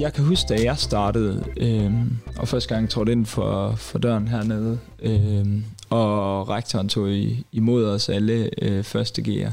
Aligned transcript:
jeg 0.00 0.12
kan 0.12 0.24
huske, 0.24 0.46
da 0.48 0.62
jeg 0.62 0.78
startede, 0.78 1.44
øh, 1.56 1.92
og 2.36 2.48
første 2.48 2.74
gang 2.74 2.90
trådte 2.90 3.12
ind 3.12 3.26
for, 3.26 3.74
for 3.76 3.98
døren 3.98 4.28
hernede, 4.28 4.78
øh, 5.02 5.46
og 5.90 6.48
rektoren 6.48 6.88
tog 6.88 7.10
i, 7.10 7.46
imod 7.52 7.84
os 7.84 8.08
alle 8.08 8.50
øh, 8.62 8.84
første 8.84 9.22
G'er. 9.22 9.50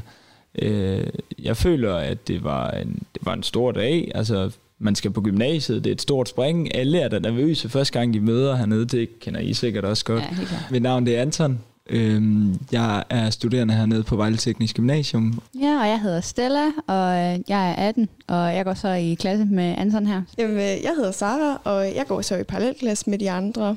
Øh, 0.62 1.06
jeg 1.38 1.56
føler, 1.56 1.94
at 1.94 2.28
det 2.28 2.44
var, 2.44 2.70
en, 2.70 3.02
det 3.14 3.26
var 3.26 3.32
en 3.32 3.42
stor 3.42 3.72
dag. 3.72 4.12
Altså, 4.14 4.50
man 4.78 4.94
skal 4.94 5.10
på 5.10 5.20
gymnasiet, 5.20 5.84
det 5.84 5.90
er 5.90 5.94
et 5.94 6.02
stort 6.02 6.28
spring. 6.28 6.74
Alle 6.74 6.98
er 7.00 7.08
der 7.08 7.18
nervøse 7.18 7.68
første 7.68 7.98
gang, 7.98 8.14
de 8.14 8.20
møder 8.20 8.56
hernede. 8.56 8.86
Det 8.86 9.20
kender 9.20 9.40
I 9.40 9.52
sikkert 9.52 9.84
også 9.84 10.04
godt. 10.04 10.22
Ja, 10.22 10.28
Mit 10.70 10.82
navn 10.82 11.06
det 11.06 11.16
er 11.16 11.22
Anton. 11.22 11.60
Øhm, 11.88 12.58
jeg 12.72 13.04
er 13.10 13.30
studerende 13.30 13.74
hernede 13.74 14.02
på 14.02 14.16
Vejle 14.16 14.36
Teknisk 14.36 14.76
Gymnasium. 14.76 15.42
Ja, 15.60 15.80
og 15.80 15.88
jeg 15.88 16.00
hedder 16.00 16.20
Stella, 16.20 16.64
og 16.86 17.16
øh, 17.16 17.38
jeg 17.48 17.70
er 17.70 17.74
18, 17.74 18.08
og 18.26 18.54
jeg 18.54 18.64
går 18.64 18.74
så 18.74 18.88
i 18.88 19.14
klasse 19.14 19.44
med 19.44 19.74
Anton 19.78 20.06
her. 20.06 20.22
Jamen, 20.38 20.56
øh, 20.56 20.62
jeg 20.62 20.92
hedder 20.96 21.10
Sara, 21.10 21.60
og 21.64 21.84
jeg 21.84 22.04
går 22.08 22.20
så 22.20 22.36
i 22.36 22.42
parallelklasse 22.42 23.10
med 23.10 23.18
de 23.18 23.30
andre 23.30 23.76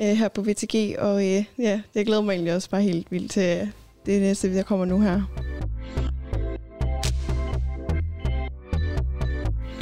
øh, 0.00 0.08
her 0.08 0.28
på 0.28 0.42
VTG, 0.42 0.98
og 0.98 1.16
øh, 1.16 1.44
ja, 1.58 1.80
det 1.94 2.06
glæder 2.06 2.22
mig 2.22 2.32
egentlig 2.32 2.54
også 2.54 2.70
bare 2.70 2.82
helt 2.82 3.10
vildt 3.10 3.30
til 3.30 3.72
det 4.06 4.20
næste, 4.20 4.54
der 4.54 4.62
kommer 4.62 4.84
nu 4.84 5.00
her. 5.00 5.22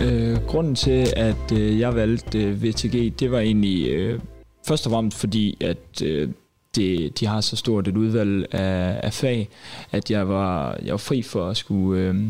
Øh, 0.00 0.36
grunden 0.46 0.74
til, 0.74 1.06
at 1.16 1.52
øh, 1.52 1.80
jeg 1.80 1.94
valgte 1.94 2.44
øh, 2.44 2.62
VTG, 2.62 3.20
det 3.20 3.30
var 3.30 3.38
egentlig 3.38 3.88
øh, 3.88 4.20
først 4.68 4.86
og 4.86 4.92
fremmest 4.92 5.18
fordi, 5.18 5.56
at 5.60 6.02
øh, 6.04 6.28
det, 6.76 7.20
de 7.20 7.26
har 7.26 7.40
så 7.40 7.56
stort 7.56 7.88
et 7.88 7.96
udvalg 7.96 8.54
af, 8.54 9.00
af 9.02 9.12
fag, 9.12 9.48
at 9.90 10.10
jeg 10.10 10.28
var, 10.28 10.78
jeg 10.84 10.92
var 10.92 10.98
fri 10.98 11.22
for 11.22 11.48
at 11.48 11.56
skulle, 11.56 12.00
øh, 12.00 12.24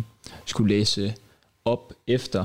skulle 0.44 0.74
læse 0.74 1.14
op 1.64 1.92
efter. 2.06 2.44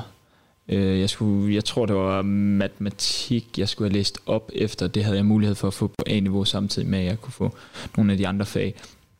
Øh, 0.69 0.99
jeg, 0.99 1.09
skulle, 1.09 1.55
jeg 1.55 1.65
tror, 1.65 1.85
det 1.85 1.95
var 1.95 2.21
matematik, 2.21 3.59
jeg 3.59 3.69
skulle 3.69 3.89
have 3.89 3.97
læst 3.97 4.19
op 4.25 4.51
efter. 4.55 4.87
Det 4.87 5.03
havde 5.03 5.17
jeg 5.17 5.25
mulighed 5.25 5.55
for 5.55 5.67
at 5.67 5.73
få 5.73 5.87
på 5.87 6.03
A-niveau 6.07 6.45
samtidig 6.45 6.87
med, 6.87 6.99
at 6.99 7.05
jeg 7.05 7.21
kunne 7.21 7.33
få 7.33 7.55
nogle 7.97 8.11
af 8.11 8.17
de 8.17 8.27
andre 8.27 8.45
fag. 8.45 8.75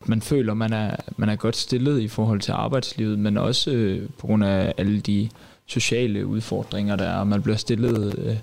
Man 0.06 0.22
føler, 0.22 0.53
man 0.53 0.73
er, 0.73 0.95
man 1.17 1.30
er 1.30 1.36
godt 1.36 1.56
stillet 1.56 2.02
i 2.02 2.08
forhold 2.08 2.39
til 2.41 2.52
arbejdslivet, 2.52 3.19
men 3.19 3.38
også 3.38 3.72
øh, 3.72 4.09
på 4.17 4.28
grund 4.28 4.44
af 4.44 4.73
alle 4.78 5.00
de 5.00 5.30
sociale 5.66 6.25
udfordringer, 6.25 6.95
der 6.95 7.06
er. 7.06 7.23
Man 7.23 7.41
bliver 7.41 7.58
stillet 7.58 8.19
øh, 8.19 8.38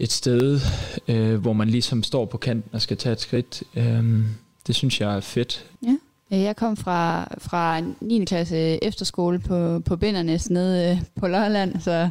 et 0.00 0.12
sted, 0.12 0.60
øh, 1.08 1.34
hvor 1.34 1.52
man 1.52 1.68
ligesom 1.68 2.02
står 2.02 2.24
på 2.24 2.38
kanten 2.38 2.70
og 2.74 2.82
skal 2.82 2.96
tage 2.96 3.12
et 3.12 3.20
skridt. 3.20 3.62
Øh, 3.76 4.04
det 4.66 4.74
synes 4.74 5.00
jeg 5.00 5.16
er 5.16 5.20
fedt. 5.20 5.66
Ja. 5.82 5.96
Jeg 6.30 6.56
kom 6.56 6.76
fra, 6.76 7.28
fra 7.38 7.80
9. 8.00 8.24
klasse 8.24 8.84
efterskole 8.84 9.38
på, 9.38 9.80
på 9.80 9.96
Bindernes 9.96 10.50
nede 10.50 10.90
øh, 10.90 11.02
på 11.16 11.28
Lolland, 11.28 11.80
så 11.80 12.10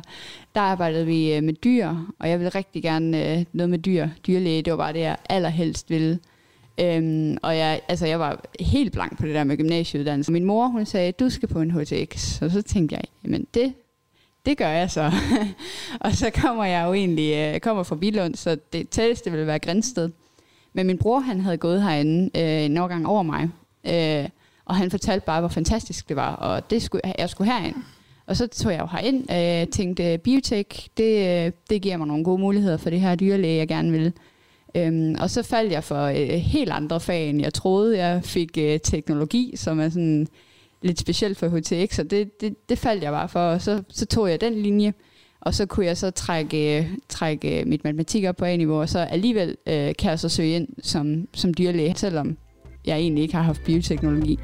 der 0.56 0.62
arbejdede 0.62 1.06
vi 1.06 1.34
øh, 1.34 1.44
med 1.44 1.54
dyr, 1.54 1.96
og 2.20 2.30
jeg 2.30 2.40
ville 2.40 2.50
rigtig 2.50 2.84
gerne 2.84 3.38
øh, 3.38 3.46
noget 3.54 3.70
med 3.70 3.80
dyr, 3.80 4.08
dyrlæge, 4.28 4.62
det 4.62 4.72
var 4.72 4.78
bare 4.78 4.94
det, 4.94 5.00
jeg 5.00 5.18
allerhelst 5.30 5.90
ville. 5.90 6.20
Øhm, 6.82 7.38
og 7.44 7.58
jeg, 7.58 7.82
altså, 7.88 8.06
jeg 8.06 8.20
var 8.20 8.44
helt 8.60 8.94
blank 8.94 9.18
på 9.20 9.26
det 9.26 9.36
der 9.36 9.44
med 9.44 9.58
gymnasieuddannelse. 9.58 10.32
Min 10.32 10.46
mor, 10.46 10.68
hun 10.68 10.86
sagde, 10.86 11.12
du 11.12 11.30
skal 11.30 11.50
på 11.50 11.62
en 11.62 11.72
HTX. 11.72 12.42
Og 12.42 12.52
så 12.52 12.62
tænkte 12.62 12.96
jeg, 12.96 13.04
jamen 13.24 13.48
det 13.54 13.74
det 14.46 14.58
gør 14.58 14.70
jeg 14.70 14.92
så. 14.92 15.12
og 16.06 16.14
så 16.14 16.30
kommer 16.42 16.66
jeg 16.66 16.86
jo 16.88 16.94
egentlig 16.94 17.32
øh, 17.32 17.38
jeg 17.38 17.56
øh, 17.56 17.60
kommer 17.60 17.84
fra 17.84 17.96
Bilund, 17.96 18.36
så 18.36 18.58
det 18.74 18.90
tætteste 18.90 19.32
ville 19.32 19.48
være 19.48 19.60
Grænsted. 19.60 20.10
Men 20.74 20.88
min 20.88 20.98
bror, 20.98 21.20
han 21.20 21.42
havde 21.42 21.58
gået 21.58 21.84
herinde 21.84 22.40
øh, 22.40 22.66
en 22.66 22.78
årgang 22.78 23.08
over 23.08 23.24
mig. 23.24 23.50
Øh, 23.88 24.30
og 24.66 24.76
han 24.76 24.92
fortalte 24.92 25.26
bare, 25.26 25.40
hvor 25.40 25.50
fantastisk 25.50 26.10
det 26.10 26.16
var, 26.16 26.36
og 26.36 26.70
det 26.70 26.82
skulle, 26.82 27.02
jeg 27.18 27.30
skulle 27.30 27.52
herind. 27.52 27.76
Og 28.26 28.38
så 28.38 28.48
tog 28.48 28.72
jeg 28.72 28.80
jo 28.80 28.88
herind, 28.92 29.32
øh, 29.32 29.68
tænkte, 29.68 30.18
biotek, 30.18 30.90
det, 30.98 31.46
øh, 31.46 31.52
det 31.70 31.82
giver 31.82 31.98
mig 31.98 32.08
nogle 32.08 32.24
gode 32.24 32.42
muligheder 32.42 32.78
for 32.78 32.90
det 32.90 33.00
her 33.00 33.16
dyrlæge, 33.16 33.58
jeg 33.58 33.68
gerne 33.68 33.92
vil. 33.92 34.14
Øhm, 34.76 35.16
og 35.20 35.30
så 35.30 35.44
faldt 35.44 35.72
jeg 35.72 35.84
for 35.84 36.04
øh, 36.06 36.28
helt 36.28 36.72
andre 36.72 37.00
fag, 37.00 37.30
end 37.30 37.42
jeg 37.42 37.54
troede. 37.54 37.98
Jeg 37.98 38.24
fik 38.24 38.58
øh, 38.58 38.80
teknologi, 38.80 39.54
som 39.56 39.80
er 39.80 39.90
sådan 39.90 40.28
lidt 40.82 41.00
specielt 41.00 41.38
for 41.38 41.48
HTX, 41.48 42.00
og 42.00 42.12
det, 42.12 42.42
det, 42.42 42.70
det 42.70 42.78
faldt 42.78 43.04
jeg 43.04 43.12
bare 43.12 43.30
for, 43.30 43.40
og 43.40 43.62
så, 43.62 43.84
så 43.90 44.06
tog 44.06 44.30
jeg 44.30 44.42
den 44.42 44.54
linje, 44.54 44.94
og 45.42 45.54
så 45.54 45.66
kunne 45.66 45.86
jeg 45.86 45.98
så 45.98 46.12
trække, 46.12 46.80
øh, 46.80 46.88
trække 47.10 47.64
mit 47.66 47.84
matematik 47.84 48.26
op 48.26 48.36
på 48.36 48.46
A-niveau, 48.46 48.80
og 48.82 48.90
så 48.90 49.00
alligevel 49.00 49.58
øh, 49.68 49.96
kan 50.00 50.10
jeg 50.10 50.20
så 50.20 50.30
søge 50.30 50.56
ind 50.56 50.68
som, 50.84 51.28
som 51.34 51.54
dyrlæge, 51.54 51.96
selvom 51.96 52.38
jeg 52.86 52.98
egentlig 52.98 53.22
ikke 53.22 53.36
har 53.36 53.44
haft 53.44 53.64
bioteknologi. 53.66 54.40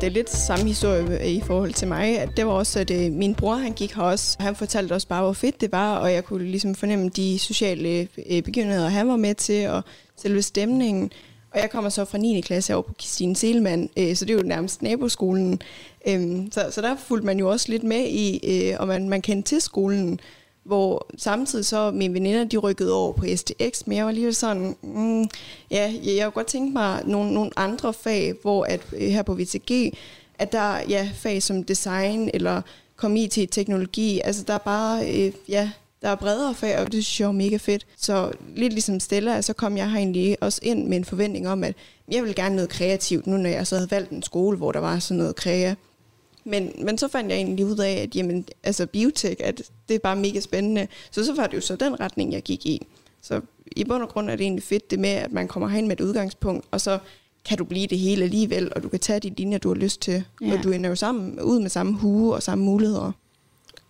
det 0.00 0.06
er 0.06 0.10
lidt 0.10 0.30
samme 0.30 0.64
historie 0.66 1.20
øh, 1.20 1.26
i 1.26 1.40
forhold 1.40 1.72
til 1.72 1.88
mig. 1.88 2.18
At 2.18 2.36
det 2.36 2.46
var 2.46 2.52
også, 2.52 2.80
at 2.80 2.90
øh, 2.90 3.12
min 3.12 3.34
bror 3.34 3.54
han 3.54 3.72
gik 3.72 3.94
her 3.94 4.02
også. 4.02 4.36
Han 4.40 4.56
fortalte 4.56 4.92
også 4.92 5.08
bare, 5.08 5.22
hvor 5.22 5.32
fedt 5.32 5.60
det 5.60 5.72
var, 5.72 5.96
og 5.96 6.12
jeg 6.12 6.24
kunne 6.24 6.44
ligesom 6.44 6.74
fornemme 6.74 7.08
de 7.08 7.38
sociale 7.38 8.08
begivenheder, 8.44 8.88
han 8.88 9.08
var 9.08 9.16
med 9.16 9.34
til, 9.34 9.68
og 9.68 9.82
selve 10.16 10.42
stemningen. 10.42 11.10
Og 11.50 11.60
jeg 11.60 11.70
kommer 11.70 11.90
så 11.90 12.04
fra 12.04 12.18
9. 12.18 12.40
klasse 12.40 12.74
over 12.74 12.82
på 12.82 12.94
Christine 13.00 13.36
Selman, 13.36 13.90
øh, 13.96 14.16
så 14.16 14.24
det 14.24 14.34
er 14.34 14.38
jo 14.38 14.42
nærmest 14.42 14.82
naboskolen. 14.82 15.62
Øh, 16.08 16.46
så, 16.50 16.68
så 16.70 16.82
der 16.82 16.96
fulgte 16.96 17.26
man 17.26 17.38
jo 17.38 17.50
også 17.50 17.66
lidt 17.68 17.82
med 17.82 18.04
i, 18.08 18.40
øh, 18.46 18.76
og 18.80 18.88
man, 18.88 19.08
man 19.08 19.22
kendte 19.22 19.48
til 19.48 19.60
skolen, 19.60 20.20
hvor 20.64 21.06
samtidig 21.16 21.66
så 21.66 21.90
mine 21.90 22.14
veninder, 22.14 22.44
de 22.44 22.56
rykkede 22.56 22.92
over 22.92 23.12
på 23.12 23.24
STX, 23.36 23.86
men 23.86 23.96
jeg 23.96 24.06
var 24.06 24.12
lige 24.12 24.34
sådan, 24.34 24.76
mm, 24.82 25.28
ja, 25.70 25.94
jeg 26.04 26.24
kunne 26.24 26.30
godt 26.30 26.46
tænke 26.46 26.72
mig 26.72 27.02
nogle, 27.04 27.34
nogle 27.34 27.50
andre 27.56 27.94
fag, 27.94 28.34
hvor 28.42 28.64
at 28.64 28.80
øh, 28.92 29.08
her 29.08 29.22
på 29.22 29.34
VTG, 29.34 29.92
at 30.38 30.52
der 30.52 30.58
er 30.58 30.84
ja, 30.88 31.10
fag 31.14 31.42
som 31.42 31.64
design 31.64 32.30
eller 32.34 32.62
kom 32.96 33.16
IT-teknologi, 33.16 34.20
altså 34.24 34.42
der 34.46 34.54
er 34.54 34.58
bare, 34.58 35.08
øh, 35.08 35.32
ja, 35.48 35.70
der 36.02 36.08
er 36.08 36.14
bredere 36.14 36.54
fag, 36.54 36.78
og 36.78 36.92
det 36.92 37.04
synes 37.04 37.20
jeg 37.20 37.26
er 37.26 37.32
mega 37.32 37.56
fedt. 37.56 37.86
Så 37.96 38.32
lidt 38.56 38.72
ligesom 38.72 39.00
Stella, 39.00 39.42
så 39.42 39.52
kom 39.52 39.76
jeg 39.76 39.90
her 39.90 39.98
egentlig 39.98 40.36
også 40.40 40.60
ind 40.62 40.88
med 40.88 40.96
en 40.96 41.04
forventning 41.04 41.48
om, 41.48 41.64
at 41.64 41.74
jeg 42.12 42.22
vil 42.22 42.34
gerne 42.34 42.54
noget 42.54 42.70
kreativt, 42.70 43.26
nu 43.26 43.36
når 43.36 43.50
jeg 43.50 43.66
så 43.66 43.76
havde 43.76 43.90
valgt 43.90 44.10
en 44.10 44.22
skole, 44.22 44.56
hvor 44.56 44.72
der 44.72 44.80
var 44.80 44.98
sådan 44.98 45.18
noget 45.18 45.36
krea. 45.36 45.74
Men, 46.44 46.72
men 46.78 46.98
så 46.98 47.08
fandt 47.08 47.30
jeg 47.30 47.36
egentlig 47.36 47.66
ud 47.66 47.78
af, 47.78 47.92
at 47.92 48.16
jamen, 48.16 48.44
altså 48.62 48.86
biotek, 48.86 49.40
at 49.44 49.62
det 49.88 49.94
er 49.94 49.98
bare 49.98 50.16
mega 50.16 50.40
spændende. 50.40 50.88
Så 51.10 51.24
så 51.24 51.34
var 51.34 51.46
det 51.46 51.56
jo 51.56 51.60
så 51.60 51.76
den 51.76 52.00
retning, 52.00 52.32
jeg 52.32 52.42
gik 52.42 52.66
i. 52.66 52.86
Så 53.22 53.40
i 53.76 53.84
bund 53.84 54.02
og 54.02 54.08
grund 54.08 54.30
er 54.30 54.36
det 54.36 54.44
egentlig 54.44 54.62
fedt 54.62 54.90
det 54.90 54.98
med, 54.98 55.08
at 55.08 55.32
man 55.32 55.48
kommer 55.48 55.68
hen 55.68 55.88
med 55.88 56.00
et 56.00 56.04
udgangspunkt, 56.04 56.66
og 56.70 56.80
så 56.80 56.98
kan 57.44 57.58
du 57.58 57.64
blive 57.64 57.86
det 57.86 57.98
hele 57.98 58.24
alligevel, 58.24 58.72
og 58.76 58.82
du 58.82 58.88
kan 58.88 59.00
tage 59.00 59.20
de 59.20 59.34
linjer, 59.36 59.58
du 59.58 59.68
har 59.68 59.74
lyst 59.74 60.00
til. 60.00 60.24
Ja. 60.42 60.52
Og 60.52 60.64
du 60.64 60.70
ender 60.70 60.88
jo 60.90 60.96
sammen, 60.96 61.40
ud 61.40 61.60
med 61.60 61.70
samme 61.70 61.94
hue 61.94 62.34
og 62.34 62.42
samme 62.42 62.64
muligheder. 62.64 63.12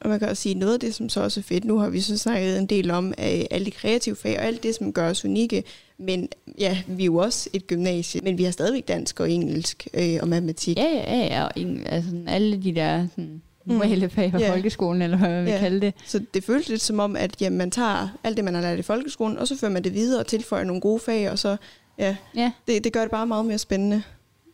Og 0.00 0.08
man 0.08 0.18
kan 0.18 0.28
også 0.28 0.42
sige, 0.42 0.54
noget 0.54 0.74
af 0.74 0.80
det, 0.80 0.94
som 0.94 1.08
så 1.08 1.20
også 1.20 1.40
er 1.40 1.44
fedt, 1.44 1.64
nu 1.64 1.78
har 1.78 1.88
vi 1.88 2.00
så 2.00 2.18
snakket 2.18 2.58
en 2.58 2.66
del 2.66 2.90
om 2.90 3.06
uh, 3.06 3.24
alle 3.50 3.66
de 3.66 3.70
kreative 3.70 4.16
fag 4.16 4.38
og 4.38 4.44
alt 4.44 4.62
det, 4.62 4.74
som 4.74 4.92
gør 4.92 5.10
os 5.10 5.24
unikke. 5.24 5.64
Men 5.98 6.28
ja, 6.58 6.78
vi 6.86 7.02
er 7.02 7.06
jo 7.06 7.16
også 7.16 7.48
et 7.52 7.66
gymnasie, 7.66 8.20
men 8.20 8.38
vi 8.38 8.44
har 8.44 8.50
stadigvæk 8.50 8.88
dansk 8.88 9.20
og 9.20 9.30
engelsk 9.30 9.88
uh, 9.98 10.02
og 10.22 10.28
matematik. 10.28 10.76
Ja, 10.76 10.88
ja, 10.94 11.26
ja, 11.26 11.44
og 11.44 11.50
eng- 11.56 11.88
altså, 11.88 12.10
alle 12.26 12.62
de 12.62 12.74
der 12.74 13.06
sådan, 13.10 13.42
normale 13.64 14.06
mm. 14.06 14.10
fag 14.10 14.30
fra 14.30 14.38
ja. 14.38 14.52
folkeskolen, 14.52 15.02
eller 15.02 15.16
hvad 15.16 15.28
man 15.28 15.44
vil 15.44 15.52
ja. 15.52 15.58
kalde 15.58 15.80
det. 15.80 15.94
Så 16.06 16.20
det 16.34 16.44
føles 16.44 16.68
lidt 16.68 16.80
som 16.80 16.98
om, 16.98 17.16
at 17.16 17.40
ja, 17.40 17.50
man 17.50 17.70
tager 17.70 18.08
alt 18.24 18.36
det, 18.36 18.44
man 18.44 18.54
har 18.54 18.62
lært 18.62 18.78
i 18.78 18.82
folkeskolen, 18.82 19.38
og 19.38 19.48
så 19.48 19.56
fører 19.56 19.72
man 19.72 19.84
det 19.84 19.94
videre 19.94 20.20
og 20.20 20.26
tilføjer 20.26 20.64
nogle 20.64 20.80
gode 20.80 21.00
fag, 21.00 21.30
og 21.30 21.38
så 21.38 21.56
ja, 21.98 22.16
ja. 22.36 22.52
Det, 22.68 22.84
det 22.84 22.92
gør 22.92 23.00
det 23.00 23.10
bare 23.10 23.26
meget 23.26 23.46
mere 23.46 23.58
spændende. 23.58 24.02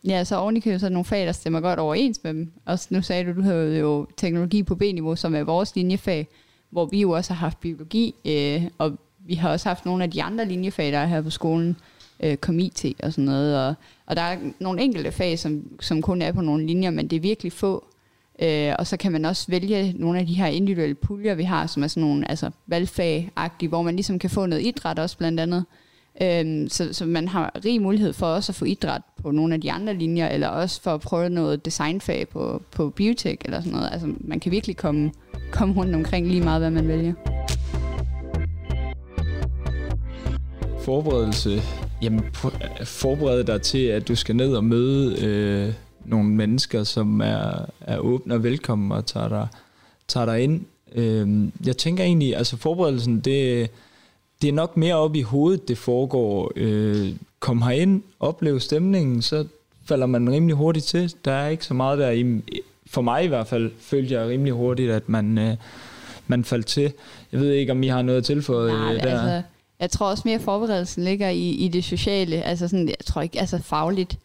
Ja, 0.07 0.23
så 0.23 0.35
oven 0.35 0.57
i 0.57 0.59
købet 0.59 0.81
så 0.81 0.89
nogle 0.89 1.05
fag, 1.05 1.25
der 1.25 1.31
stemmer 1.31 1.59
godt 1.59 1.79
overens 1.79 2.19
med 2.23 2.33
dem. 2.33 2.51
Og 2.65 2.79
nu 2.89 3.01
sagde 3.01 3.23
du, 3.23 3.35
du 3.35 3.41
havde 3.41 3.77
jo 3.77 4.07
teknologi 4.17 4.63
på 4.63 4.75
B-niveau, 4.75 5.15
som 5.15 5.35
er 5.35 5.43
vores 5.43 5.75
linjefag, 5.75 6.27
hvor 6.69 6.85
vi 6.85 7.01
jo 7.01 7.11
også 7.11 7.33
har 7.33 7.39
haft 7.39 7.59
biologi, 7.59 8.15
øh, 8.25 8.63
og 8.77 8.97
vi 9.19 9.33
har 9.33 9.49
også 9.49 9.69
haft 9.69 9.85
nogle 9.85 10.03
af 10.03 10.11
de 10.11 10.23
andre 10.23 10.45
linjefag, 10.45 10.91
der 10.91 10.97
er 10.97 11.05
her 11.05 11.21
på 11.21 11.29
skolen, 11.29 11.77
øh, 12.19 12.37
kom 12.37 12.59
IT 12.59 12.85
og 13.03 13.13
sådan 13.13 13.25
noget. 13.25 13.67
Og, 13.67 13.73
og 14.05 14.15
der 14.15 14.21
er 14.21 14.37
nogle 14.59 14.81
enkelte 14.81 15.11
fag, 15.11 15.39
som, 15.39 15.63
som 15.79 16.01
kun 16.01 16.21
er 16.21 16.31
på 16.31 16.41
nogle 16.41 16.65
linjer, 16.65 16.89
men 16.89 17.07
det 17.07 17.15
er 17.15 17.21
virkelig 17.21 17.51
få. 17.51 17.85
Øh, 18.41 18.73
og 18.79 18.87
så 18.87 18.97
kan 18.97 19.11
man 19.11 19.25
også 19.25 19.45
vælge 19.47 19.93
nogle 19.93 20.19
af 20.19 20.27
de 20.27 20.33
her 20.33 20.47
individuelle 20.47 20.95
puljer, 20.95 21.35
vi 21.35 21.43
har, 21.43 21.67
som 21.67 21.83
er 21.83 21.87
sådan 21.87 22.09
nogle 22.09 22.29
altså, 22.29 22.51
valgfag 22.67 23.31
hvor 23.69 23.81
man 23.81 23.95
ligesom 23.95 24.19
kan 24.19 24.29
få 24.29 24.45
noget 24.45 24.65
idræt 24.65 24.99
også 24.99 25.17
blandt 25.17 25.39
andet. 25.39 25.65
Øhm, 26.21 26.69
så, 26.69 26.93
så 26.93 27.05
man 27.05 27.27
har 27.27 27.51
rig 27.65 27.81
mulighed 27.81 28.13
for 28.13 28.25
også 28.25 28.51
at 28.51 28.55
få 28.55 28.65
idræt 28.65 29.01
på 29.23 29.31
nogle 29.31 29.53
af 29.53 29.61
de 29.61 29.71
andre 29.71 29.93
linjer, 29.93 30.27
eller 30.27 30.47
også 30.47 30.81
for 30.81 30.91
at 30.91 31.01
prøve 31.01 31.29
noget 31.29 31.65
designfag 31.65 32.27
på, 32.27 32.61
på 32.71 32.89
biotech 32.89 33.37
eller 33.45 33.59
sådan 33.59 33.73
noget. 33.73 33.89
Altså 33.91 34.13
man 34.19 34.39
kan 34.39 34.51
virkelig 34.51 34.77
komme, 34.77 35.11
komme 35.51 35.73
rundt 35.75 35.95
omkring 35.95 36.27
lige 36.27 36.43
meget, 36.43 36.61
hvad 36.61 36.71
man 36.71 36.87
vælger. 36.87 37.13
Forberedelse. 40.79 41.61
Jamen, 42.01 42.23
forberede 42.83 43.43
dig 43.43 43.61
til, 43.61 43.85
at 43.85 44.07
du 44.07 44.15
skal 44.15 44.35
ned 44.35 44.55
og 44.55 44.63
møde 44.63 45.25
øh, 45.25 45.73
nogle 46.05 46.29
mennesker, 46.29 46.83
som 46.83 47.21
er, 47.21 47.65
er 47.81 47.97
åbne 47.97 48.33
og 48.33 48.43
velkomne 48.43 48.95
og 48.95 49.05
tager 49.05 49.29
dig, 49.29 49.47
tager 50.07 50.25
dig 50.25 50.43
ind. 50.43 50.65
Øh, 50.95 51.47
jeg 51.65 51.77
tænker 51.77 52.03
egentlig, 52.03 52.35
altså 52.35 52.57
forberedelsen, 52.57 53.19
det 53.19 53.69
det 54.41 54.47
er 54.47 54.53
nok 54.53 54.77
mere 54.77 54.95
op 54.95 55.15
i 55.15 55.21
hovedet, 55.21 55.67
det 55.67 55.77
foregår. 55.77 56.51
Øh, 56.55 57.09
kom 57.39 57.61
herind, 57.61 58.03
oplev 58.19 58.59
stemningen, 58.59 59.21
så 59.21 59.45
falder 59.85 60.05
man 60.05 60.31
rimelig 60.31 60.55
hurtigt 60.55 60.85
til. 60.85 61.13
Der 61.25 61.31
er 61.31 61.47
ikke 61.47 61.65
så 61.65 61.73
meget 61.73 61.99
der 61.99 62.09
i 62.09 62.41
for 62.87 63.01
mig 63.01 63.23
i 63.23 63.27
hvert 63.27 63.47
fald, 63.47 63.71
følte 63.79 64.13
jeg 64.13 64.27
rimelig 64.27 64.53
hurtigt, 64.53 64.91
at 64.91 65.09
man, 65.09 65.37
øh, 65.37 65.55
man 66.27 66.43
faldt 66.43 66.65
til. 66.65 66.93
Jeg 67.31 67.39
ved 67.39 67.51
ikke, 67.51 67.71
om 67.71 67.83
I 67.83 67.87
har 67.87 68.01
noget 68.01 68.17
at 68.17 68.23
tilføje 68.23 68.71
Nej, 68.71 68.93
der. 68.93 69.19
altså, 69.19 69.41
jeg 69.79 69.91
tror 69.91 70.09
også 70.09 70.23
mere 70.25 70.39
forberedelsen 70.39 71.03
ligger 71.03 71.29
i, 71.29 71.49
i 71.49 71.67
det 71.67 71.83
sociale. 71.83 72.41
Altså 72.41 72.67
sådan, 72.67 72.87
jeg 72.87 72.95
tror 73.05 73.21
ikke, 73.21 73.39
altså 73.39 73.61
fagligt. 73.61 74.17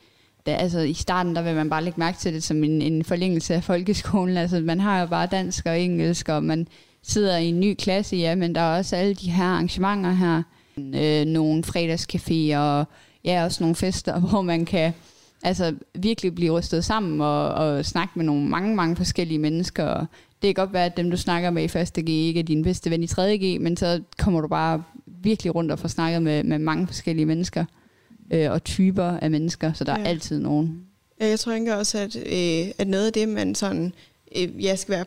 Da, 0.47 0.55
altså 0.55 0.81
i 0.81 0.95
starten, 0.95 1.37
der 1.37 1.43
vil 1.43 1.55
man 1.55 1.71
bare 1.71 1.85
lægge 1.85 2.01
mærke 2.01 2.19
til 2.19 2.35
det 2.35 2.43
som 2.43 2.65
en, 2.65 2.83
en 2.83 3.05
forlængelse 3.05 3.55
af 3.55 3.65
folkeskolen. 3.65 4.37
Altså 4.37 4.61
man 4.61 4.81
har 4.81 5.01
jo 5.01 5.07
bare 5.07 5.29
dansk 5.31 5.67
og 5.67 5.81
engelsk, 5.81 6.29
og 6.29 6.45
man 6.45 6.69
sidder 7.03 7.37
i 7.37 7.47
en 7.47 7.61
ny 7.61 7.75
klasse, 7.75 8.17
ja, 8.17 8.35
men 8.35 8.55
der 8.55 8.61
er 8.61 8.79
også 8.79 8.97
alle 8.97 9.15
de 9.15 9.31
her 9.31 9.45
arrangementer 9.45 10.11
her. 10.11 10.43
Øh, 10.79 11.25
nogle 11.25 11.63
fredagscaféer, 11.67 12.57
og 12.57 12.85
ja, 13.25 13.45
også 13.45 13.63
nogle 13.63 13.77
fester, 13.77 14.21
hvor 14.29 14.43
man 14.43 14.65
kan 14.65 14.93
altså 15.43 15.75
virkelig 15.95 16.35
blive 16.35 16.59
rystet 16.59 16.85
sammen 16.85 17.21
og, 17.21 17.49
og 17.49 17.85
snakke 17.85 18.13
med 18.17 18.25
nogle 18.25 18.49
mange, 18.49 18.75
mange 18.75 18.97
forskellige 18.97 19.39
mennesker. 19.39 19.85
Og 19.85 20.07
det 20.43 20.49
kan 20.49 20.65
godt 20.65 20.73
være, 20.73 20.85
at 20.85 20.97
dem, 20.97 21.11
du 21.11 21.17
snakker 21.17 21.51
med 21.51 21.63
i 21.63 21.69
første 21.69 22.03
G, 22.03 22.09
ikke 22.09 22.41
er 22.41 22.45
din 22.45 22.63
bedste 22.63 22.91
ven 22.91 23.03
i 23.03 23.07
tredje 23.07 23.37
G, 23.37 23.61
men 23.61 23.77
så 23.77 24.01
kommer 24.19 24.41
du 24.41 24.49
bare 24.49 24.83
virkelig 25.07 25.55
rundt 25.55 25.73
og 25.73 25.79
får 25.79 25.89
snakket 25.89 26.23
med, 26.23 26.45
med 26.45 26.59
mange 26.59 26.87
forskellige 26.87 27.27
mennesker 27.27 27.65
øh, 28.31 28.51
og 28.51 28.65
typer 28.65 29.05
af 29.05 29.31
mennesker, 29.31 29.73
så 29.73 29.85
der 29.85 29.93
ja. 29.99 30.05
er 30.05 30.09
altid 30.09 30.41
nogen. 30.41 30.87
Jeg 31.21 31.41
tror 31.41 31.53
ikke 31.53 31.77
også, 31.77 31.99
at, 31.99 32.17
øh, 32.17 32.73
at 32.79 32.89
noget 32.89 33.07
af 33.07 33.13
det, 33.13 33.29
man 33.29 33.55
sådan, 33.55 33.93
øh, 34.37 34.65
jeg 34.65 34.79
skal 34.79 34.95
være 34.95 35.05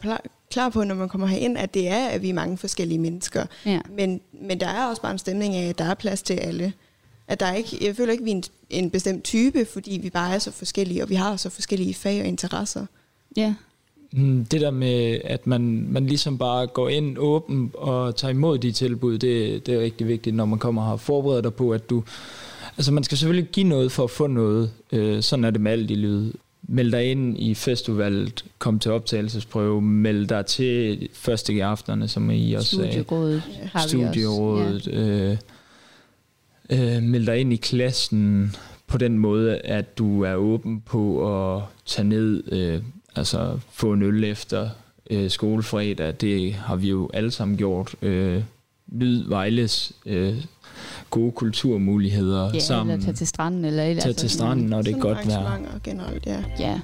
klar, 0.54 0.70
på, 0.70 0.84
når 0.84 0.96
man 0.96 1.10
kommer 1.10 1.28
herind, 1.28 1.58
at 1.58 1.74
det 1.74 1.88
er, 1.88 2.08
at 2.08 2.22
vi 2.22 2.30
er 2.30 2.34
mange 2.34 2.58
forskellige 2.58 3.00
mennesker. 3.00 3.46
Ja. 3.66 3.80
Men, 3.98 4.22
men 4.42 4.60
der 4.60 4.68
er 4.68 4.88
også 4.88 5.02
bare 5.02 5.12
en 5.12 5.18
stemning 5.18 5.56
af, 5.56 5.70
at 5.70 5.78
der 5.78 5.86
er 5.86 5.94
plads 5.94 6.22
til 6.22 6.34
alle. 6.34 6.74
At 7.28 7.40
der 7.40 7.46
er 7.46 7.56
ikke, 7.56 7.78
jeg 7.82 7.96
føler 7.96 8.12
ikke, 8.12 8.22
at 8.22 8.26
vi 8.26 8.32
er 8.32 8.36
en, 8.36 8.44
en 8.70 8.90
bestemt 8.90 9.24
type, 9.24 9.66
fordi 9.74 10.00
vi 10.04 10.10
bare 10.10 10.34
er 10.36 10.40
så 10.40 10.52
forskellige, 10.52 11.04
og 11.04 11.10
vi 11.10 11.16
har 11.16 11.38
så 11.38 11.50
forskellige 11.50 11.94
fag 11.94 12.22
og 12.22 12.28
interesser. 12.28 12.86
Ja. 13.38 13.54
Mm, 14.12 14.46
Det 14.46 14.62
der 14.62 14.72
med, 14.72 15.20
at 15.24 15.48
man, 15.48 15.88
man 15.90 16.06
ligesom 16.06 16.38
bare 16.38 16.68
går 16.68 16.90
ind 16.90 17.18
åben 17.18 17.72
og 17.74 18.16
tager 18.16 18.32
imod 18.32 18.58
de 18.58 18.72
tilbud, 18.72 19.18
det, 19.18 19.66
det 19.66 19.74
er 19.74 19.80
rigtig 19.80 20.08
vigtigt, 20.08 20.36
når 20.36 20.46
man 20.46 20.60
kommer 20.60 20.90
her. 20.90 20.98
Forbereder 20.98 21.42
dig 21.42 21.54
på, 21.54 21.72
at 21.72 21.90
du... 21.90 22.04
Altså 22.78 22.92
man 22.92 23.04
skal 23.04 23.18
selvfølgelig 23.18 23.50
give 23.52 23.68
noget 23.68 23.92
for 23.92 24.04
at 24.04 24.12
få 24.12 24.28
noget. 24.28 24.72
Øh, 24.92 25.24
sådan 25.24 25.46
er 25.46 25.50
det 25.50 25.62
med 25.62 25.72
alt 25.72 25.92
i 25.92 25.96
livet. 25.96 26.34
Meld 26.68 26.92
dig 26.92 27.12
ind 27.12 27.40
i 27.40 27.54
festivalet, 27.54 28.46
kom 28.60 28.80
til 28.80 28.92
optagelsesprøve, 28.92 29.82
meld 29.82 30.28
dig 30.28 30.46
til 30.46 31.10
første 31.14 31.64
afterne, 31.64 32.08
som 32.08 32.32
I 32.32 32.54
også 32.54 32.76
sagde. 32.76 32.92
Studierådet 32.92 33.42
har 33.42 33.80
vi 33.80 33.84
også. 33.84 33.90
Studierådet. 33.90 34.88
Øh, 34.88 35.38
øh, 36.70 37.04
meld 37.04 37.26
dig 37.26 37.38
ind 37.38 37.54
i 37.54 37.56
klassen 37.56 38.56
på 38.88 38.98
den 38.98 39.18
måde, 39.18 39.58
at 39.58 39.98
du 39.98 40.22
er 40.22 40.36
åben 40.36 40.82
på 40.82 41.04
at 41.56 41.64
tage 41.86 42.08
ned, 42.08 42.54
øh, 42.54 42.82
altså 43.16 43.60
få 43.72 43.94
en 43.94 44.02
øl 44.02 44.24
efter 44.24 44.70
øh, 45.10 45.30
skolefredag. 45.30 46.14
Det 46.22 46.54
har 46.54 46.76
vi 46.76 46.90
jo 46.90 47.10
alle 47.14 47.32
sammen 47.32 47.58
gjort. 47.58 47.96
Øh, 48.02 48.44
nyd 48.88 49.28
Vejles 49.28 49.92
øh, 50.06 50.36
gode 51.10 51.32
kulturmuligheder 51.32 52.52
Ja, 52.54 52.60
sammen. 52.60 52.94
eller 52.94 53.06
tage 53.06 53.16
til 53.16 53.28
stranden. 53.28 53.66
Eller, 53.66 53.84
eller 53.84 54.04
Tag 54.04 54.16
til 54.16 54.30
stranden, 54.30 54.66
når 54.66 54.82
det 54.82 54.94
er 54.96 55.00
godt 55.00 55.28
vejr. 55.28 55.80
generelt, 55.84 56.26
ja. 56.26 56.44
Ja. 56.60 56.80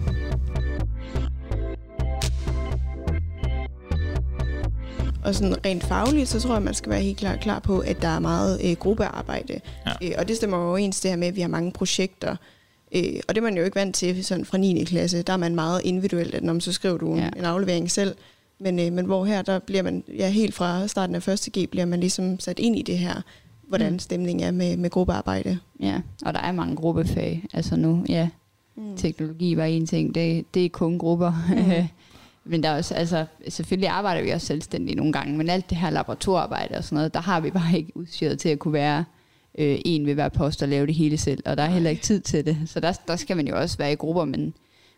Og 5.23 5.35
sådan 5.35 5.65
rent 5.65 5.83
fagligt, 5.83 6.29
så 6.29 6.39
tror 6.39 6.53
jeg, 6.53 6.61
man 6.63 6.73
skal 6.73 6.89
være 6.89 7.01
helt 7.01 7.17
klar, 7.17 7.35
klar 7.35 7.59
på, 7.59 7.79
at 7.79 8.01
der 8.01 8.07
er 8.07 8.19
meget 8.19 8.61
øh, 8.63 8.75
gruppearbejde. 8.77 9.59
Ja. 9.85 9.91
Øh, 10.07 10.11
og 10.17 10.27
det 10.27 10.35
stemmer 10.35 10.57
jo 10.57 10.63
overens 10.69 11.01
det 11.01 11.11
her 11.11 11.15
med, 11.17 11.27
at 11.27 11.35
vi 11.35 11.41
har 11.41 11.47
mange 11.47 11.71
projekter. 11.71 12.35
Øh, 12.95 13.03
og 13.27 13.35
det 13.35 13.37
er 13.37 13.41
man 13.45 13.57
jo 13.57 13.63
ikke 13.63 13.75
vant 13.75 13.95
til 13.95 14.25
sådan 14.25 14.45
fra 14.45 14.57
9. 14.57 14.83
klasse. 14.83 15.21
Der 15.21 15.33
er 15.33 15.37
man 15.37 15.55
meget 15.55 15.81
individuelt, 15.83 16.35
at 16.35 16.43
når 16.43 16.53
man 16.53 16.61
så 16.61 16.71
skriver 16.73 16.97
du 16.97 17.13
en, 17.13 17.19
Ja. 17.19 17.29
en 17.37 17.45
aflevering 17.45 17.91
selv. 17.91 18.15
Men, 18.59 18.79
øh, 18.79 18.94
men 18.94 19.06
hvor 19.06 19.25
her, 19.25 19.41
der 19.41 19.59
bliver 19.59 19.83
man, 19.83 20.03
ja, 20.17 20.29
helt 20.29 20.53
fra 20.53 20.88
starten 20.88 21.15
af 21.15 21.23
første 21.23 21.51
G, 21.59 21.69
bliver 21.69 21.85
man 21.85 22.00
ligesom 22.00 22.39
sat 22.39 22.59
ind 22.59 22.75
i 22.75 22.81
det 22.81 22.97
her, 22.97 23.21
hvordan 23.67 23.91
Mm. 23.94 24.00
stemningen 24.00 24.47
er 24.47 24.51
med, 24.51 24.77
med 24.77 24.89
gruppearbejde. 24.89 25.59
ja, 25.79 26.01
og 26.25 26.33
der 26.33 26.39
er 26.39 26.51
mange 26.51 26.75
gruppefag. 26.75 27.44
Altså 27.53 27.75
nu, 27.75 28.06
ja, 28.09 28.29
Mm. 28.75 28.97
teknologi 28.97 29.57
var 29.57 29.63
en 29.65 29.85
ting, 29.85 30.15
det, 30.15 30.45
det 30.53 30.65
er 30.65 30.69
kun 30.69 30.97
grupper. 30.97 31.33
Mhm. 31.50 31.88
men 32.51 32.63
der 32.63 32.69
er 32.69 32.77
også, 32.77 32.94
altså, 32.94 33.25
selvfølgelig 33.50 33.89
arbejder 33.89 34.23
vi 34.23 34.29
også 34.29 34.47
selvstændigt 34.47 34.97
nogle 34.97 35.13
gange, 35.13 35.38
men 35.38 35.50
alt 35.50 35.69
det 35.69 35.77
her 35.77 35.89
laboratoriearbejde 35.89 36.75
og 36.77 36.83
sådan 36.83 36.95
noget, 36.95 37.13
der 37.13 37.19
har 37.21 37.39
vi 37.39 37.51
bare 37.51 37.77
ikke 37.77 37.97
udstyret 37.97 38.39
til 38.39 38.50
at 38.50 38.59
kunne 38.59 38.73
være 38.73 39.06
øh, 39.57 39.79
en 39.85 40.06
ved 40.06 40.13
hver 40.13 40.29
post 40.29 40.63
og 40.63 40.69
lave 40.69 40.88
det 40.88 40.95
hele 40.95 41.17
selv, 41.17 41.44
og 41.45 41.57
der 41.57 41.63
er 41.63 41.69
heller 41.69 41.89
ikke 41.89 42.01
tid 42.01 42.19
til 42.21 42.45
det. 42.45 42.57
Så 42.65 42.79
der, 42.79 42.91
der 43.07 43.15
skal 43.15 43.38
man 43.38 43.47
jo 43.47 43.59
også 43.59 43.77
være 43.77 43.91
i 43.91 43.95
grupper, 43.95 44.25
men, 44.25 44.53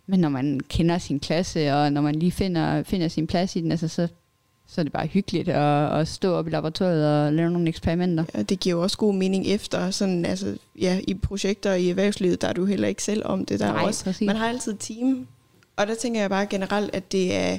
men 0.07 0.19
når 0.19 0.29
man 0.29 0.59
kender 0.69 0.97
sin 0.97 1.19
klasse, 1.19 1.73
og 1.73 1.93
når 1.93 2.01
man 2.01 2.15
lige 2.15 2.31
finder, 2.31 2.83
finder 2.83 3.07
sin 3.07 3.27
plads 3.27 3.55
i 3.55 3.61
den, 3.61 3.71
altså, 3.71 3.87
så, 3.87 4.07
så 4.67 4.81
er 4.81 4.83
det 4.83 4.91
bare 4.91 5.07
hyggeligt 5.07 5.49
at, 5.49 5.99
at 5.99 6.07
stå 6.07 6.33
op 6.33 6.47
i 6.47 6.49
laboratoriet 6.49 7.25
og 7.25 7.33
lave 7.33 7.51
nogle 7.51 7.69
eksperimenter. 7.69 8.23
Og 8.33 8.49
det 8.49 8.59
giver 8.59 8.75
jo 8.75 8.81
også 8.81 8.97
god 8.97 9.13
mening 9.13 9.47
efter, 9.47 9.91
sådan, 9.91 10.25
altså, 10.25 10.57
ja, 10.79 10.99
i 11.07 11.13
projekter 11.13 11.73
i 11.73 11.89
erhvervslivet, 11.89 12.41
der 12.41 12.47
er 12.47 12.53
du 12.53 12.65
heller 12.65 12.87
ikke 12.87 13.03
selv 13.03 13.21
om 13.25 13.45
det. 13.45 13.59
Der 13.59 13.65
er 13.65 13.73
Nej, 13.73 13.83
også, 13.83 14.03
præcis. 14.03 14.25
man 14.25 14.35
har 14.35 14.49
altid 14.49 14.75
team, 14.79 15.27
og 15.75 15.87
der 15.87 15.95
tænker 15.95 16.21
jeg 16.21 16.29
bare 16.29 16.45
generelt, 16.45 16.95
at 16.95 17.11
det 17.11 17.35
er 17.35 17.57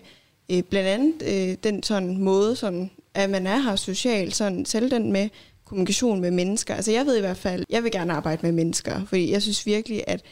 øh, 0.50 0.62
blandt 0.62 0.88
andet 0.88 1.50
øh, 1.50 1.56
den 1.64 1.82
sådan 1.82 2.16
måde, 2.16 2.56
sådan, 2.56 2.90
at 3.14 3.30
man 3.30 3.46
er 3.46 3.58
her 3.58 3.76
socialt, 3.76 4.36
sådan, 4.36 4.64
selv 4.64 4.90
den 4.90 5.12
med 5.12 5.28
kommunikation 5.64 6.20
med 6.20 6.30
mennesker. 6.30 6.74
Altså 6.74 6.92
jeg 6.92 7.06
ved 7.06 7.16
i 7.16 7.20
hvert 7.20 7.36
fald, 7.36 7.64
jeg 7.70 7.82
vil 7.82 7.92
gerne 7.92 8.12
arbejde 8.12 8.42
med 8.42 8.52
mennesker, 8.52 9.04
fordi 9.04 9.32
jeg 9.32 9.42
synes 9.42 9.66
virkelig, 9.66 10.04
at 10.06 10.22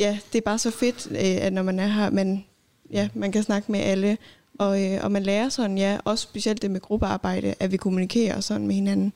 ja, 0.00 0.18
det 0.32 0.38
er 0.38 0.42
bare 0.42 0.58
så 0.58 0.70
fedt, 0.70 1.08
øh, 1.10 1.46
at 1.46 1.52
når 1.52 1.62
man 1.62 1.78
er 1.78 1.86
her, 1.86 2.10
man, 2.10 2.44
ja, 2.90 3.08
man 3.14 3.32
kan 3.32 3.42
snakke 3.42 3.72
med 3.72 3.80
alle, 3.80 4.18
og, 4.58 4.84
øh, 4.84 5.04
og 5.04 5.12
man 5.12 5.22
lærer 5.22 5.48
sådan, 5.48 5.78
ja, 5.78 5.98
også 6.04 6.22
specielt 6.22 6.62
det 6.62 6.70
med 6.70 6.80
gruppearbejde, 6.80 7.54
at 7.60 7.72
vi 7.72 7.76
kommunikerer 7.76 8.40
sådan 8.40 8.66
med 8.66 8.74
hinanden. 8.74 9.12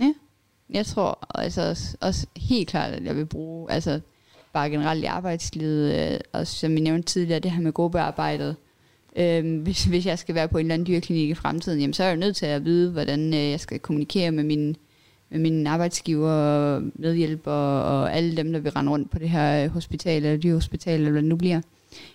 Ja. 0.00 0.14
Jeg 0.70 0.86
tror 0.86 1.26
altså 1.34 1.62
også, 1.62 1.96
også 2.00 2.26
helt 2.36 2.68
klart, 2.68 2.92
at 2.92 3.04
jeg 3.04 3.16
vil 3.16 3.26
bruge, 3.26 3.70
altså 3.72 4.00
bare 4.52 4.70
generelt 4.70 5.02
i 5.02 5.06
arbejdslivet, 5.06 6.12
øh, 6.12 6.20
og 6.32 6.46
som 6.46 6.72
jeg 6.72 6.80
nævnte 6.80 7.08
tidligere, 7.08 7.40
det 7.40 7.50
her 7.50 7.60
med 7.60 7.72
gruppearbejdet. 7.72 8.56
øh, 9.16 9.62
hvis, 9.62 9.84
hvis 9.84 10.06
jeg 10.06 10.18
skal 10.18 10.34
være 10.34 10.48
på 10.48 10.58
en 10.58 10.66
eller 10.66 10.74
anden 10.74 10.86
dyrklinik 10.86 11.30
i 11.30 11.34
fremtiden, 11.34 11.80
jamen, 11.80 11.94
så 11.94 12.02
er 12.02 12.06
jeg 12.06 12.16
jo 12.16 12.20
nødt 12.20 12.36
til 12.36 12.46
at 12.46 12.64
vide, 12.64 12.90
hvordan 12.90 13.34
øh, 13.34 13.50
jeg 13.50 13.60
skal 13.60 13.78
kommunikere 13.78 14.30
med 14.30 14.44
min, 14.44 14.76
min 15.38 15.66
arbejdsgiver, 15.66 16.30
og 16.30 16.82
medhjælper 16.94 17.52
og 17.52 18.16
alle 18.16 18.36
dem, 18.36 18.52
der 18.52 18.60
vil 18.60 18.72
rende 18.72 18.92
rundt 18.92 19.10
på 19.10 19.18
det 19.18 19.30
her 19.30 19.64
øh, 19.64 19.70
hospital 19.70 20.24
eller 20.24 20.36
dyrehospital, 20.36 20.94
eller 20.94 21.10
hvad 21.10 21.22
det 21.22 21.28
nu 21.28 21.36
bliver. 21.36 21.60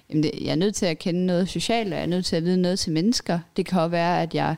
Jamen 0.09 0.24
det, 0.24 0.31
jeg 0.41 0.51
er 0.51 0.55
nødt 0.55 0.75
til 0.75 0.86
at 0.86 1.00
kende 1.00 1.25
noget 1.25 1.50
socialt, 1.50 1.93
og 1.93 1.97
jeg 1.97 2.03
er 2.03 2.09
nødt 2.09 2.25
til 2.25 2.36
at 2.36 2.43
vide 2.43 2.62
noget 2.62 2.79
til 2.79 2.91
mennesker. 2.91 3.39
Det 3.57 3.65
kan 3.65 3.79
også 3.79 3.89
være, 3.89 4.21
at 4.21 4.36
jeg 4.36 4.55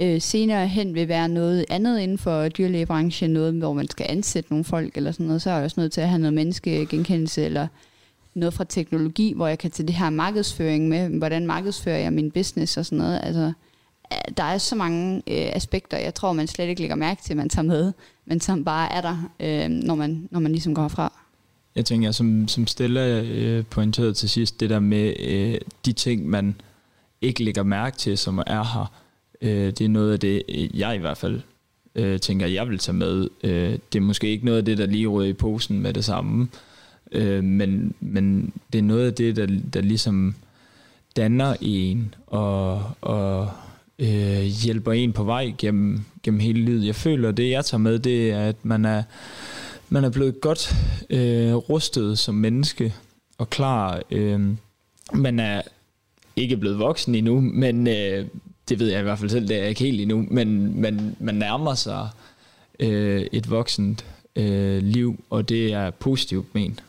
øh, 0.00 0.20
senere 0.20 0.68
hen 0.68 0.94
vil 0.94 1.08
være 1.08 1.28
noget 1.28 1.64
andet 1.70 2.00
inden 2.00 2.18
for 2.18 2.48
dyrlægebranchen, 2.48 3.30
noget, 3.30 3.54
hvor 3.54 3.72
man 3.72 3.88
skal 3.88 4.06
ansætte 4.08 4.50
nogle 4.52 4.64
folk 4.64 4.96
eller 4.96 5.12
sådan 5.12 5.26
noget, 5.26 5.42
så 5.42 5.50
er 5.50 5.54
jeg 5.54 5.64
også 5.64 5.80
nødt 5.80 5.92
til 5.92 6.00
at 6.00 6.08
have 6.08 6.18
noget 6.18 6.34
menneskegenkendelse 6.34 7.44
eller 7.44 7.66
noget 8.34 8.54
fra 8.54 8.64
teknologi, 8.64 9.32
hvor 9.32 9.46
jeg 9.46 9.58
kan 9.58 9.70
til 9.70 9.88
det 9.88 9.94
her 9.94 10.10
markedsføring 10.10 10.88
med, 10.88 11.08
hvordan 11.08 11.46
markedsfører 11.46 11.98
jeg 11.98 12.12
min 12.12 12.30
business 12.30 12.76
og 12.76 12.86
sådan 12.86 12.98
noget. 12.98 13.20
Altså, 13.22 13.52
der 14.36 14.42
er 14.42 14.58
så 14.58 14.76
mange 14.76 15.16
øh, 15.16 15.50
aspekter, 15.52 15.98
jeg 15.98 16.14
tror, 16.14 16.32
man 16.32 16.46
slet 16.46 16.68
ikke 16.68 16.80
lægger 16.80 16.96
mærke 16.96 17.22
til, 17.22 17.36
man 17.36 17.48
tager 17.48 17.66
med, 17.66 17.92
men 18.26 18.40
som 18.40 18.64
bare 18.64 18.92
er 18.92 19.00
der, 19.00 19.30
øh, 19.40 19.68
når, 19.68 19.94
man, 19.94 20.28
når 20.30 20.40
man 20.40 20.52
ligesom 20.52 20.74
går 20.74 20.88
fra. 20.88 21.12
Jeg 21.76 21.84
tænker, 21.84 22.10
som, 22.10 22.48
som 22.48 22.66
Stella 22.66 23.22
øh, 23.22 23.64
pointerede 23.64 24.14
til 24.14 24.28
sidst, 24.28 24.60
det 24.60 24.70
der 24.70 24.80
med 24.80 25.14
øh, 25.20 25.60
de 25.84 25.92
ting, 25.92 26.28
man 26.28 26.54
ikke 27.20 27.44
lægger 27.44 27.62
mærke 27.62 27.96
til, 27.96 28.18
som 28.18 28.38
er 28.38 28.64
her, 28.64 28.92
øh, 29.40 29.66
det 29.66 29.80
er 29.80 29.88
noget 29.88 30.12
af 30.12 30.20
det, 30.20 30.42
øh, 30.48 30.78
jeg 30.78 30.94
i 30.94 30.98
hvert 30.98 31.18
fald 31.18 31.40
øh, 31.94 32.20
tænker, 32.20 32.46
jeg 32.46 32.68
vil 32.68 32.78
tage 32.78 32.96
med. 32.96 33.28
Øh, 33.44 33.78
det 33.92 33.98
er 33.98 34.00
måske 34.00 34.28
ikke 34.28 34.44
noget 34.44 34.58
af 34.58 34.64
det, 34.64 34.78
der 34.78 34.86
lige 34.86 35.06
rører 35.06 35.26
i 35.26 35.32
posen 35.32 35.80
med 35.80 35.92
det 35.92 36.04
samme, 36.04 36.48
øh, 37.12 37.44
men, 37.44 37.94
men 38.00 38.52
det 38.72 38.78
er 38.78 38.82
noget 38.82 39.06
af 39.06 39.14
det, 39.14 39.36
der, 39.36 39.46
der 39.72 39.80
ligesom 39.80 40.34
danner 41.16 41.56
en 41.60 42.14
og, 42.26 42.82
og 43.00 43.50
hjælper 44.64 44.92
en 44.92 45.12
på 45.12 45.24
vej 45.24 45.54
gennem, 45.58 46.00
gennem 46.22 46.40
hele 46.40 46.64
livet. 46.64 46.86
Jeg 46.86 46.94
føler, 46.94 47.30
det 47.30 47.50
jeg 47.50 47.64
tager 47.64 47.78
med, 47.78 47.98
det 47.98 48.30
er, 48.30 48.40
at 48.40 48.56
man 48.62 48.84
er, 48.84 49.02
man 49.88 50.04
er 50.04 50.10
blevet 50.10 50.40
godt 50.40 50.74
øh, 51.10 51.54
rustet 51.54 52.18
som 52.18 52.34
menneske 52.34 52.94
og 53.38 53.50
klar. 53.50 54.02
Øh, 54.10 54.40
man 55.12 55.40
er 55.40 55.62
ikke 56.36 56.56
blevet 56.56 56.78
voksen 56.78 57.14
endnu, 57.14 57.40
men 57.40 57.86
øh, 57.86 58.26
det 58.68 58.78
ved 58.78 58.90
jeg 58.90 59.00
i 59.00 59.02
hvert 59.02 59.18
fald 59.18 59.30
selv, 59.30 59.48
det 59.48 59.56
er 59.56 59.60
jeg 59.60 59.68
ikke 59.68 59.84
helt 59.84 60.00
endnu, 60.00 60.26
men 60.30 60.80
man, 60.80 61.16
man 61.20 61.34
nærmer 61.34 61.74
sig 61.74 62.08
øh, 62.80 63.26
et 63.32 63.50
voksent 63.50 64.04
øh, 64.36 64.82
liv, 64.82 65.24
og 65.30 65.48
det 65.48 65.72
er 65.72 65.90
positivt 65.90 66.54
men. 66.54 66.80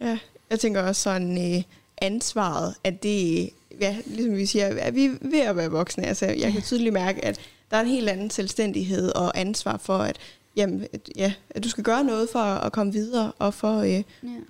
Ja, 0.00 0.18
jeg 0.50 0.60
tænker 0.60 0.82
også 0.82 1.02
sådan 1.02 1.56
øh, 1.56 1.62
ansvaret, 2.02 2.74
at 2.84 3.02
det, 3.02 3.50
ja, 3.80 3.96
ligesom 4.06 4.36
vi 4.36 4.46
siger, 4.46 4.68
at 4.80 4.94
vi 4.94 5.04
er 5.04 5.10
ved 5.20 5.40
at 5.40 5.56
være 5.56 5.70
voksne. 5.70 6.06
Altså, 6.06 6.26
jeg 6.26 6.52
kan 6.52 6.62
tydeligt 6.62 6.92
mærke, 6.92 7.24
at 7.24 7.40
der 7.70 7.76
er 7.76 7.80
en 7.80 7.88
helt 7.88 8.08
anden 8.08 8.30
selvstændighed 8.30 9.16
og 9.16 9.40
ansvar 9.40 9.76
for, 9.76 9.98
at 9.98 10.18
jamen, 10.56 10.86
ja, 11.16 11.32
at 11.50 11.64
du 11.64 11.68
skal 11.68 11.84
gøre 11.84 12.04
noget 12.04 12.28
for 12.32 12.38
at 12.38 12.72
komme 12.72 12.92
videre 12.92 13.32
og 13.38 13.54
for 13.54 13.78
øh, 13.78 13.90
ja. 13.90 14.02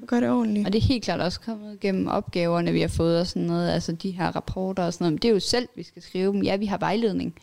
at 0.03 0.07
gøre 0.07 0.21
det 0.21 0.31
ordentligt. 0.31 0.67
Og 0.67 0.73
det 0.73 0.79
er 0.79 0.87
helt 0.87 1.05
klart 1.05 1.21
også 1.21 1.41
kommet 1.41 1.81
gennem 1.81 2.07
opgaverne, 2.07 2.73
vi 2.73 2.81
har 2.81 2.89
fået 2.89 3.21
og 3.21 3.27
sådan 3.27 3.43
noget, 3.43 3.71
altså 3.71 3.93
de 3.93 4.11
her 4.11 4.37
rapporter 4.37 4.85
og 4.85 4.93
sådan 4.93 5.05
noget. 5.05 5.13
Men 5.13 5.19
det 5.19 5.29
er 5.29 5.33
jo 5.33 5.41
selv, 5.41 5.69
vi 5.77 5.83
skal 5.83 6.03
skrive 6.03 6.33
dem. 6.33 6.43
Ja, 6.43 6.57
vi 6.57 6.67
har 6.67 6.79
vejledning, 6.79 7.35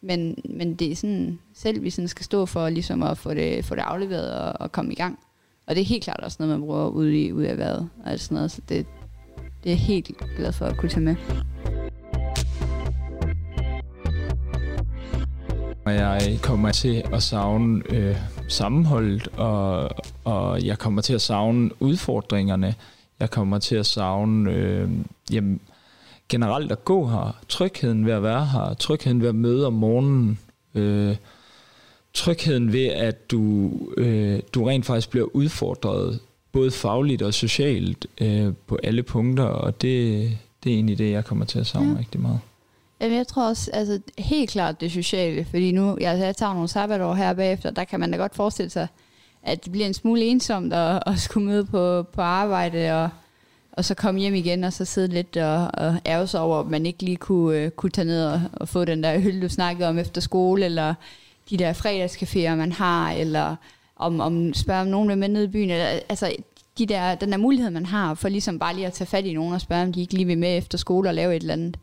men, 0.00 0.38
men 0.44 0.74
det 0.74 0.92
er 0.92 0.96
sådan 0.96 1.38
selv, 1.54 1.82
vi 1.82 1.90
sådan 1.90 2.08
skal 2.08 2.24
stå 2.24 2.46
for 2.46 2.68
ligesom 2.68 3.02
at 3.02 3.18
få 3.18 3.34
det, 3.34 3.64
få 3.64 3.74
det 3.74 3.82
afleveret 3.82 4.32
og, 4.32 4.52
og 4.60 4.72
komme 4.72 4.92
i 4.92 4.96
gang. 4.96 5.18
Og 5.66 5.74
det 5.74 5.80
er 5.80 5.86
helt 5.86 6.04
klart 6.04 6.20
også 6.22 6.36
noget, 6.40 6.54
man 6.54 6.66
bruger 6.66 6.88
ude 6.88 7.20
i, 7.20 7.32
ude 7.32 7.46
af 7.48 7.52
erhvervet 7.52 7.88
og 8.04 8.20
sådan 8.20 8.34
noget, 8.34 8.50
så 8.50 8.60
det, 8.68 8.86
det 9.64 9.70
er 9.70 9.74
jeg 9.74 9.78
helt 9.78 10.10
glad 10.36 10.52
for 10.52 10.66
at 10.66 10.76
kunne 10.76 10.88
tage 10.88 11.04
med. 11.04 11.16
Jeg 15.86 16.38
kommer 16.42 16.72
til 16.72 17.02
at 17.12 17.22
savne 17.22 17.82
øh, 17.90 18.16
sammenholdet, 18.48 19.28
og, 19.28 19.90
og 20.24 20.66
jeg 20.66 20.78
kommer 20.78 21.02
til 21.02 21.14
at 21.14 21.20
savne 21.20 21.70
udfordringerne. 21.80 22.74
Jeg 23.20 23.30
kommer 23.30 23.58
til 23.58 23.76
at 23.76 23.86
savne 23.86 24.52
øh, 24.52 24.90
jamen, 25.32 25.60
generelt 26.28 26.72
at 26.72 26.84
gå 26.84 27.06
her, 27.06 27.36
trygheden 27.48 28.06
ved 28.06 28.12
at 28.12 28.22
være 28.22 28.46
her, 28.46 28.74
trygheden 28.74 29.20
ved 29.20 29.28
at 29.28 29.34
møde 29.34 29.66
om 29.66 29.72
morgenen, 29.72 30.38
øh, 30.74 31.16
trygheden 32.14 32.72
ved, 32.72 32.86
at 32.86 33.30
du, 33.30 33.70
øh, 33.96 34.40
du 34.54 34.64
rent 34.64 34.86
faktisk 34.86 35.10
bliver 35.10 35.26
udfordret, 35.36 36.20
både 36.52 36.70
fagligt 36.70 37.22
og 37.22 37.34
socialt, 37.34 38.06
øh, 38.20 38.52
på 38.66 38.78
alle 38.82 39.02
punkter, 39.02 39.44
og 39.44 39.82
det, 39.82 40.22
det 40.64 40.70
er 40.70 40.74
egentlig 40.74 40.98
det, 40.98 41.12
jeg 41.12 41.24
kommer 41.24 41.44
til 41.44 41.58
at 41.58 41.66
savne 41.66 41.92
ja. 41.92 41.98
rigtig 41.98 42.20
meget. 42.20 42.40
Jamen, 43.00 43.16
jeg 43.16 43.26
tror 43.26 43.48
også, 43.48 43.70
altså 43.72 44.00
helt 44.18 44.50
klart 44.50 44.80
det 44.80 44.92
sociale, 44.92 45.44
fordi 45.44 45.72
nu, 45.72 45.98
jeg, 46.00 46.18
jeg 46.18 46.36
tager 46.36 46.52
nogle 46.52 46.68
sabbatår 46.68 47.14
her 47.14 47.32
bagefter, 47.32 47.70
der 47.70 47.84
kan 47.84 48.00
man 48.00 48.10
da 48.10 48.16
godt 48.16 48.34
forestille 48.34 48.70
sig, 48.70 48.88
at 49.42 49.64
det 49.64 49.72
bliver 49.72 49.86
en 49.86 49.94
smule 49.94 50.22
ensomt 50.22 50.72
at, 50.72 51.02
at 51.06 51.18
skulle 51.20 51.46
møde 51.46 51.64
på, 51.64 52.02
på 52.02 52.22
arbejde, 52.22 52.92
og, 52.92 53.08
og 53.72 53.84
så 53.84 53.94
komme 53.94 54.20
hjem 54.20 54.34
igen, 54.34 54.64
og 54.64 54.72
så 54.72 54.84
sidde 54.84 55.08
lidt 55.08 55.36
og, 55.36 55.70
og 55.74 55.96
ærge 56.06 56.26
sig 56.26 56.40
over, 56.40 56.60
at 56.60 56.66
man 56.66 56.86
ikke 56.86 57.02
lige 57.02 57.16
kunne, 57.16 57.66
uh, 57.66 57.70
kunne 57.70 57.90
tage 57.90 58.04
ned 58.04 58.24
og, 58.24 58.40
og 58.52 58.68
få 58.68 58.84
den 58.84 59.02
der 59.02 59.14
øl, 59.14 59.42
du 59.42 59.48
snakkede 59.48 59.88
om 59.88 59.98
efter 59.98 60.20
skole, 60.20 60.64
eller 60.64 60.94
de 61.50 61.56
der 61.56 61.72
fredagscaféer, 61.72 62.54
man 62.54 62.72
har, 62.72 63.12
eller 63.12 63.56
om, 64.00 64.20
om 64.20 64.54
spørge 64.54 64.80
om 64.80 64.86
nogen 64.86 65.08
vil 65.08 65.18
med 65.18 65.28
ned 65.28 65.44
i 65.44 65.48
byen, 65.48 65.70
eller, 65.70 66.00
altså 66.08 66.32
de 66.78 66.86
der, 66.86 67.14
den 67.14 67.32
der 67.32 67.38
mulighed, 67.38 67.70
man 67.70 67.86
har 67.86 68.14
for 68.14 68.28
ligesom 68.28 68.58
bare 68.58 68.74
lige 68.74 68.86
at 68.86 68.92
tage 68.92 69.08
fat 69.08 69.24
i 69.24 69.34
nogen 69.34 69.54
og 69.54 69.60
spørge, 69.60 69.82
om 69.82 69.92
de 69.92 70.00
ikke 70.00 70.14
lige 70.14 70.26
vil 70.26 70.38
med 70.38 70.58
efter 70.58 70.78
skole 70.78 71.08
og 71.08 71.14
lave 71.14 71.36
et 71.36 71.40
eller 71.40 71.52
andet 71.52 71.76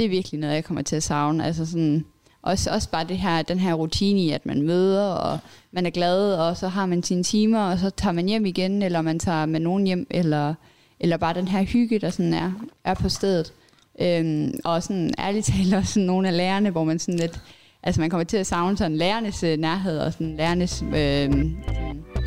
det 0.00 0.06
er 0.06 0.10
virkelig 0.10 0.40
noget, 0.40 0.54
jeg 0.54 0.64
kommer 0.64 0.82
til 0.82 0.96
at 0.96 1.02
savne. 1.02 1.44
Altså 1.44 1.66
sådan, 1.66 2.04
også, 2.42 2.70
også 2.70 2.90
bare 2.90 3.04
det 3.04 3.18
her, 3.18 3.42
den 3.42 3.58
her 3.58 3.74
rutine 3.74 4.20
i, 4.20 4.30
at 4.30 4.46
man 4.46 4.62
møder, 4.62 5.06
og 5.06 5.38
man 5.72 5.86
er 5.86 5.90
glad, 5.90 6.34
og 6.34 6.56
så 6.56 6.68
har 6.68 6.86
man 6.86 7.02
sine 7.02 7.22
timer, 7.22 7.60
og 7.60 7.78
så 7.78 7.90
tager 7.90 8.12
man 8.12 8.28
hjem 8.28 8.46
igen, 8.46 8.82
eller 8.82 9.02
man 9.02 9.18
tager 9.18 9.46
med 9.46 9.60
nogen 9.60 9.86
hjem, 9.86 10.06
eller, 10.10 10.54
eller 11.00 11.16
bare 11.16 11.34
den 11.34 11.48
her 11.48 11.62
hygge, 11.62 11.98
der 11.98 12.10
sådan 12.10 12.34
er, 12.34 12.52
er 12.84 12.94
på 12.94 13.08
stedet. 13.08 13.52
Øhm, 14.00 14.60
og 14.64 14.82
sådan 14.82 15.14
ærligt 15.18 15.46
talt 15.46 15.74
også 15.78 15.92
sådan 15.92 16.06
nogle 16.06 16.28
af 16.28 16.36
lærerne, 16.36 16.70
hvor 16.70 16.84
man 16.84 16.98
sådan 16.98 17.20
lidt, 17.20 17.40
altså 17.82 18.00
man 18.00 18.10
kommer 18.10 18.24
til 18.24 18.36
at 18.36 18.46
savne 18.46 18.76
sådan 18.76 18.96
lærernes 18.96 19.42
øh, 19.42 19.58
nærhed, 19.58 19.98
og 19.98 20.12
sådan 20.12 20.36
lærernes 20.36 20.82
øh, 20.82 20.92
sådan, 20.92 21.64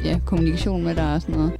ja, 0.05 0.19
kommunikation 0.25 0.83
med 0.83 0.95
dig 0.95 1.13
og 1.13 1.21
sådan 1.21 1.35
noget. 1.35 1.53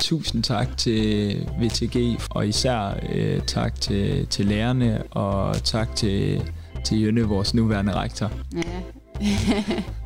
Tusind 0.00 0.42
tak 0.42 0.76
til 0.76 1.36
VTG, 1.60 2.20
og 2.30 2.48
især 2.48 2.94
øh, 3.12 3.40
tak 3.46 3.80
til, 3.80 4.26
til 4.26 4.46
lærerne, 4.46 5.02
og 5.10 5.64
tak 5.64 5.96
til, 5.96 6.42
til 6.84 7.02
Jønne, 7.02 7.22
vores 7.22 7.54
nuværende 7.54 7.92
rektor. 7.92 8.32
Ja. 8.56 8.82